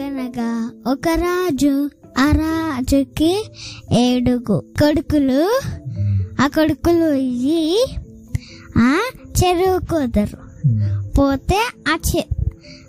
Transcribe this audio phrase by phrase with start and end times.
[0.00, 3.44] అనగా ఒక రాజు ఆ రాజుకి
[3.92, 5.60] ఏడుగు కొడుకులు.
[6.40, 7.84] ఆ కొడుకులు ఇయ్యి
[8.78, 9.00] ఆ
[9.38, 10.38] చెరువు కుదరు
[11.18, 12.22] పోతే ఆ చె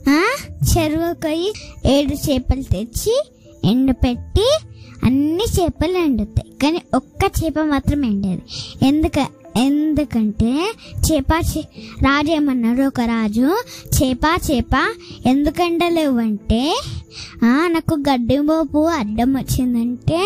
[0.10, 0.24] ఆ
[0.64, 1.54] చెరువుకి
[1.86, 3.24] ఏడు చేపలు తెచ్చి
[3.66, 4.58] ఎండపెట్టి
[5.04, 6.54] అన్ని చేపలు ఎండుతాయి.
[6.64, 8.42] కానీ ఒక్క చేప మాత్రం ఎండేది.
[8.86, 9.28] ఎందుక
[9.58, 11.66] ఎందుకంటే చేప చే-
[12.02, 13.58] రాజు ఏమన్నాడు ఒక రాజు
[13.88, 14.20] చేప
[14.52, 14.88] చేప
[15.26, 16.82] ఎందుకు ఎండలేవు అంటే
[17.68, 20.22] నాకు గడ్డి మోపు అడ్డం వచ్చిందంటే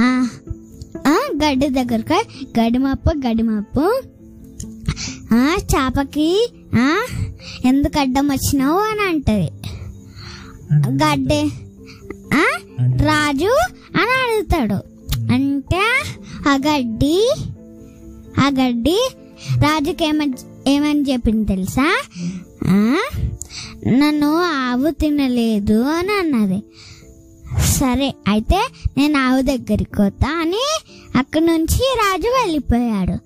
[0.00, 0.28] "ఆ,
[1.06, 2.18] ఆ, గడ్డి దగ్గరకు
[2.60, 3.84] గడ్డి మప్పు గడ్డి మప్పు
[5.34, 6.28] ఆ చేపకి
[6.74, 6.88] ఆ
[7.64, 9.48] ఎందుకు అడ్డం వచ్చినావు అని అంటది.
[11.02, 11.42] గడ్డి
[12.34, 12.44] ఆ
[13.02, 13.52] రాజు
[13.96, 14.78] అని అడుగుతాడు.
[15.32, 15.82] అంటే
[16.48, 17.16] ఆ గడ్డి
[18.40, 18.98] ఆ గడ్డి
[19.58, 20.34] రాజుకి ఏమని
[20.66, 21.86] ఏమని చెప్పింది తెలుసా?
[22.68, 22.98] ఆ,
[23.92, 24.30] నన్ను
[24.66, 26.60] ఆవు తినలేదు అని అన్నది.
[27.78, 28.60] సరే అయితే
[28.96, 30.64] నేను ఆవు దగ్గరికి వస్తా అని
[31.18, 33.16] అక్కడి నుంచి రాజు వెళ్ళిపోయాడు.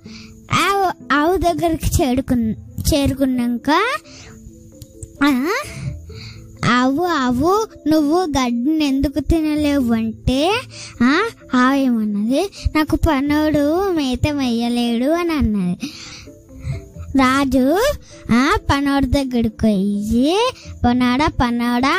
[0.67, 2.35] ఆవు ఆవు దగ్గరికి చేరుకు
[2.91, 3.71] చేరుకున్నాక
[6.71, 7.53] ఆవు ఆవు
[7.87, 10.41] నువ్వు గడ్డిని ఎందుకు తినలేవు అంటే
[11.03, 11.13] ఆ,
[11.55, 12.43] ఆవు ఏమన్నది?
[12.77, 15.77] నాకు పనోడు మేత వేయలేడు అని అన్నది.
[17.17, 17.63] రాజు
[18.33, 20.35] ఆ పనోడు దగ్గరికి పోయి
[20.85, 21.95] పనాడా పనాడా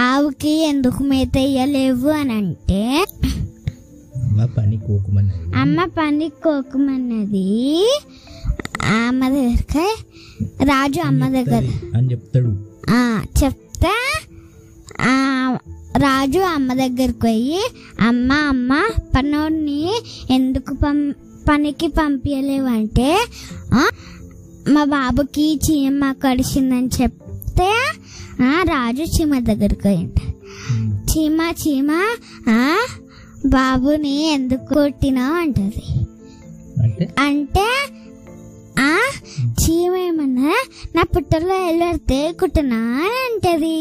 [0.00, 2.08] ఆవుకి ఎందుకు మేత వేయలేవు?
[2.10, 2.82] అని అంటే
[5.54, 7.46] అమ్మ పని కోకుమన్నది.
[8.98, 9.86] అమ్మ దగ్గరికి
[10.64, 11.64] రాజు అమ్మ దగ్గర
[11.96, 12.50] అని చెప్తాడు.
[12.90, 13.00] ఆ,
[13.42, 13.94] చెప్తే
[15.00, 15.14] ఆ,
[15.96, 17.60] రాజు అమ్మ దగ్గరికి పోయి
[18.00, 18.72] అమ్మ అమ్మ
[19.16, 19.80] పనోడిని
[20.30, 20.98] ఎందుకు పం
[21.48, 23.26] పనికి పంపించలేవంటే
[24.68, 27.70] మా బాబుకి చీమ కడిచిందని చెప్తే
[28.62, 30.24] రాజు చీమ దగ్గరికి పోయింది
[31.12, 32.16] చీమ చీమ
[33.46, 35.84] బాబుని ఎందుకు కొట్టినావు అంటది.
[37.20, 37.66] అంటే?
[38.80, 38.98] ఆ
[39.44, 40.54] చీమ ఏమన్నా
[40.94, 42.80] నా పుట్టలో వెళ్ళడితే కుట్టనా
[43.26, 43.78] అంటది.